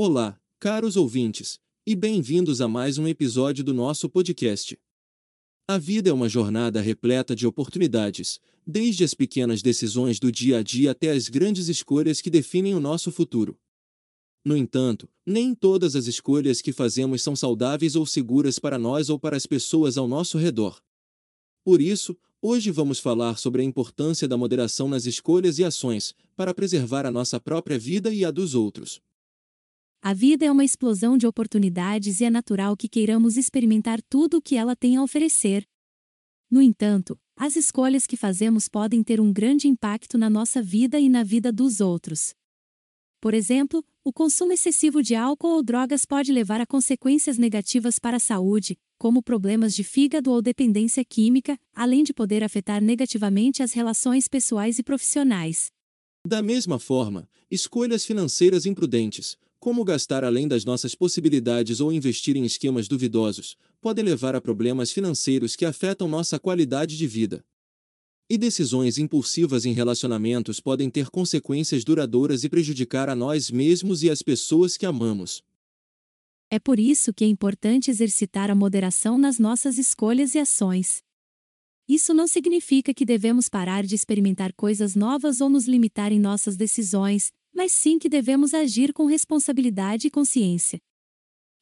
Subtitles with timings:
[0.00, 4.78] Olá, caros ouvintes, e bem-vindos a mais um episódio do nosso podcast.
[5.66, 10.62] A vida é uma jornada repleta de oportunidades, desde as pequenas decisões do dia a
[10.62, 13.58] dia até as grandes escolhas que definem o nosso futuro.
[14.44, 19.18] No entanto, nem todas as escolhas que fazemos são saudáveis ou seguras para nós ou
[19.18, 20.80] para as pessoas ao nosso redor.
[21.64, 26.54] Por isso, hoje vamos falar sobre a importância da moderação nas escolhas e ações, para
[26.54, 29.00] preservar a nossa própria vida e a dos outros.
[30.08, 34.40] A vida é uma explosão de oportunidades e é natural que queiramos experimentar tudo o
[34.40, 35.68] que ela tem a oferecer.
[36.50, 41.10] No entanto, as escolhas que fazemos podem ter um grande impacto na nossa vida e
[41.10, 42.32] na vida dos outros.
[43.20, 48.16] Por exemplo, o consumo excessivo de álcool ou drogas pode levar a consequências negativas para
[48.16, 53.74] a saúde, como problemas de fígado ou dependência química, além de poder afetar negativamente as
[53.74, 55.70] relações pessoais e profissionais.
[56.26, 62.44] Da mesma forma, escolhas financeiras imprudentes, como gastar além das nossas possibilidades ou investir em
[62.44, 67.44] esquemas duvidosos, podem levar a problemas financeiros que afetam nossa qualidade de vida.
[68.30, 74.10] E decisões impulsivas em relacionamentos podem ter consequências duradouras e prejudicar a nós mesmos e
[74.10, 75.42] as pessoas que amamos.
[76.50, 81.02] É por isso que é importante exercitar a moderação nas nossas escolhas e ações.
[81.88, 86.54] Isso não significa que devemos parar de experimentar coisas novas ou nos limitar em nossas
[86.54, 90.78] decisões, mas sim que devemos agir com responsabilidade e consciência.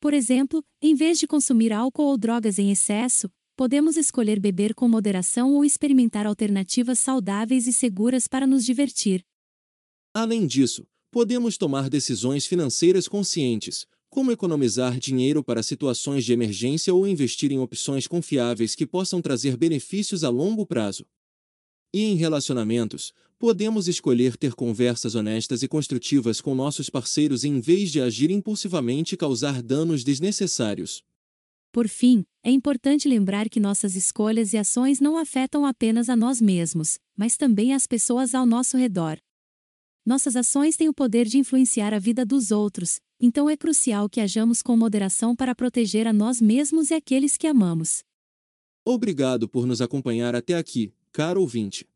[0.00, 4.88] Por exemplo, em vez de consumir álcool ou drogas em excesso, podemos escolher beber com
[4.88, 9.22] moderação ou experimentar alternativas saudáveis e seguras para nos divertir.
[10.14, 17.06] Além disso, podemos tomar decisões financeiras conscientes, como economizar dinheiro para situações de emergência ou
[17.06, 21.04] investir em opções confiáveis que possam trazer benefícios a longo prazo.
[21.94, 27.90] E em relacionamentos, podemos escolher ter conversas honestas e construtivas com nossos parceiros em vez
[27.90, 31.02] de agir impulsivamente e causar danos desnecessários.
[31.72, 36.40] Por fim, é importante lembrar que nossas escolhas e ações não afetam apenas a nós
[36.40, 39.18] mesmos, mas também as pessoas ao nosso redor.
[40.04, 44.20] Nossas ações têm o poder de influenciar a vida dos outros, então é crucial que
[44.20, 48.02] hajamos com moderação para proteger a nós mesmos e aqueles que amamos.
[48.84, 51.86] Obrigado por nos acompanhar até aqui, caro ouvinte.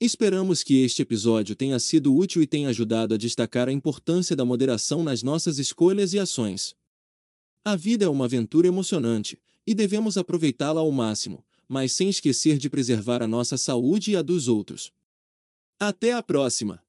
[0.00, 4.44] Esperamos que este episódio tenha sido útil e tenha ajudado a destacar a importância da
[4.44, 6.76] moderação nas nossas escolhas e ações.
[7.64, 12.70] A vida é uma aventura emocionante, e devemos aproveitá-la ao máximo, mas sem esquecer de
[12.70, 14.92] preservar a nossa saúde e a dos outros.
[15.78, 16.80] Até a próxima!